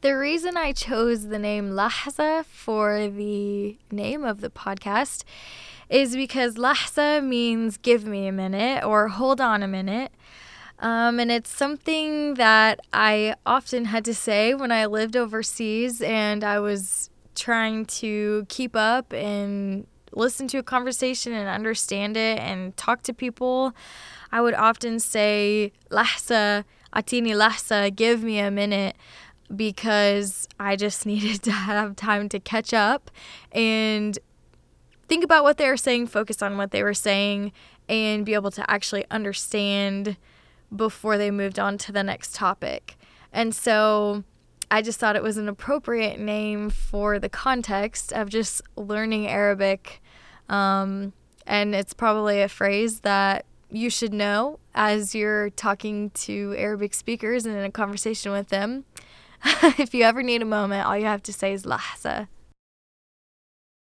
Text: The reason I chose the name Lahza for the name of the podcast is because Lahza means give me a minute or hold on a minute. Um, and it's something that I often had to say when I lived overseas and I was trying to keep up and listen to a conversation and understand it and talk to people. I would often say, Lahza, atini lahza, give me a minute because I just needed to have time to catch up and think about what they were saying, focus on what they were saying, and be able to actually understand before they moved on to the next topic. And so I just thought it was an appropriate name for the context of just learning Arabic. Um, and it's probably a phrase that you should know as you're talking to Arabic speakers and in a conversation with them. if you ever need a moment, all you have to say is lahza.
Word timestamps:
The 0.00 0.16
reason 0.16 0.56
I 0.56 0.70
chose 0.70 1.26
the 1.26 1.40
name 1.40 1.70
Lahza 1.70 2.44
for 2.44 3.08
the 3.08 3.76
name 3.90 4.22
of 4.22 4.40
the 4.40 4.48
podcast 4.48 5.24
is 5.90 6.14
because 6.14 6.54
Lahza 6.54 7.24
means 7.24 7.78
give 7.78 8.04
me 8.04 8.28
a 8.28 8.32
minute 8.32 8.84
or 8.84 9.08
hold 9.08 9.40
on 9.40 9.60
a 9.60 9.66
minute. 9.66 10.12
Um, 10.78 11.18
and 11.18 11.32
it's 11.32 11.50
something 11.50 12.34
that 12.34 12.78
I 12.92 13.34
often 13.44 13.86
had 13.86 14.04
to 14.04 14.14
say 14.14 14.54
when 14.54 14.70
I 14.70 14.86
lived 14.86 15.16
overseas 15.16 16.00
and 16.00 16.44
I 16.44 16.60
was 16.60 17.10
trying 17.34 17.84
to 17.86 18.46
keep 18.48 18.76
up 18.76 19.12
and 19.12 19.84
listen 20.12 20.46
to 20.48 20.58
a 20.58 20.62
conversation 20.62 21.32
and 21.32 21.48
understand 21.48 22.16
it 22.16 22.38
and 22.38 22.76
talk 22.76 23.02
to 23.02 23.12
people. 23.12 23.74
I 24.30 24.42
would 24.42 24.54
often 24.54 25.00
say, 25.00 25.72
Lahza, 25.90 26.62
atini 26.94 27.34
lahza, 27.34 27.94
give 27.94 28.22
me 28.22 28.38
a 28.38 28.50
minute 28.50 28.96
because 29.54 30.48
I 30.58 30.76
just 30.76 31.06
needed 31.12 31.42
to 31.42 31.52
have 31.52 31.96
time 31.96 32.28
to 32.30 32.40
catch 32.40 32.72
up 32.72 33.10
and 33.52 34.18
think 35.08 35.24
about 35.24 35.42
what 35.42 35.56
they 35.56 35.68
were 35.68 35.76
saying, 35.76 36.08
focus 36.08 36.42
on 36.42 36.56
what 36.56 36.70
they 36.70 36.82
were 36.82 36.94
saying, 36.94 37.52
and 37.88 38.26
be 38.26 38.34
able 38.34 38.50
to 38.50 38.70
actually 38.70 39.06
understand 39.10 40.16
before 40.74 41.16
they 41.16 41.30
moved 41.30 41.58
on 41.58 41.78
to 41.78 41.92
the 41.92 42.02
next 42.02 42.34
topic. 42.34 42.96
And 43.32 43.54
so 43.54 44.24
I 44.70 44.82
just 44.82 45.00
thought 45.00 45.16
it 45.16 45.22
was 45.22 45.38
an 45.38 45.48
appropriate 45.48 46.20
name 46.20 46.68
for 46.68 47.18
the 47.18 47.28
context 47.28 48.12
of 48.12 48.28
just 48.28 48.60
learning 48.76 49.26
Arabic. 49.26 50.02
Um, 50.48 51.14
and 51.46 51.74
it's 51.74 51.94
probably 51.94 52.42
a 52.42 52.48
phrase 52.48 53.00
that 53.00 53.46
you 53.70 53.90
should 53.90 54.12
know 54.12 54.58
as 54.74 55.14
you're 55.14 55.50
talking 55.50 56.10
to 56.10 56.54
Arabic 56.56 56.94
speakers 56.94 57.46
and 57.46 57.56
in 57.56 57.64
a 57.64 57.70
conversation 57.70 58.32
with 58.32 58.48
them. 58.48 58.84
if 59.78 59.94
you 59.94 60.04
ever 60.04 60.22
need 60.22 60.42
a 60.42 60.46
moment, 60.46 60.86
all 60.86 60.96
you 60.96 61.06
have 61.06 61.22
to 61.24 61.32
say 61.32 61.52
is 61.52 61.64
lahza. 61.64 62.28